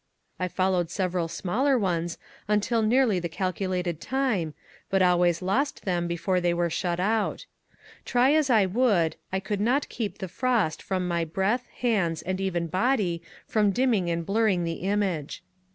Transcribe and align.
I 0.39 0.47
followed 0.47 0.89
several 0.89 1.27
smaller 1.27 1.77
ones 1.77 2.17
until 2.47 2.81
nearly 2.81 3.19
the 3.19 3.29
calculated 3.29 4.01
time, 4.01 4.55
but 4.89 5.03
always 5.03 5.43
lost 5.43 5.85
them 5.85 6.07
before 6.07 6.41
they 6.41 6.55
were 6.55 6.71
shut 6.71 6.99
out. 6.99 7.45
Try 8.03 8.33
as 8.33 8.49
I 8.49 8.65
would, 8.65 9.15
I 9.31 9.39
could 9.39 9.61
not 9.61 9.89
keep 9.89 10.17
the 10.17 10.27
frost 10.27 10.81
from 10.81 11.07
my 11.07 11.23
breath, 11.23 11.67
hands, 11.67 12.23
and 12.23 12.41
even 12.41 12.65
body 12.65 13.21
from 13.45 13.69
dimming 13.69 14.09
and 14.09 14.25
blurring 14.25 14.63
the 14.63 14.77
image. 14.81 15.43